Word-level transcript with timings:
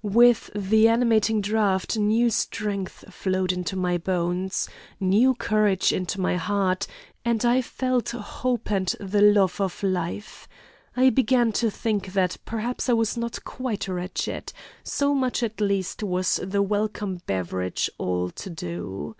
With 0.00 0.50
the 0.54 0.86
animating 0.86 1.40
draught 1.40 1.96
new 1.96 2.30
strength 2.30 3.12
flowed 3.12 3.50
into 3.50 3.74
my 3.74 3.96
bones, 3.98 4.68
new 5.00 5.34
courage 5.34 5.92
into 5.92 6.20
my 6.20 6.36
heart, 6.36 6.86
and 7.24 7.44
I 7.44 7.62
felt 7.62 8.10
hope 8.12 8.70
and 8.70 8.86
the 9.00 9.20
love 9.22 9.60
of 9.60 9.82
life. 9.82 10.46
I 10.96 11.10
began 11.10 11.50
to 11.54 11.68
think 11.68 12.12
that 12.12 12.36
perhaps 12.44 12.88
I 12.88 12.92
was 12.92 13.16
not 13.16 13.42
quite 13.42 13.88
wretched; 13.88 14.52
so 14.84 15.16
much 15.16 15.42
at 15.42 15.60
least 15.60 16.04
was 16.04 16.38
the 16.44 16.62
welcome 16.62 17.20
beverage 17.26 17.90
all 17.98 18.30
to 18.30 18.50
do. 18.50 19.16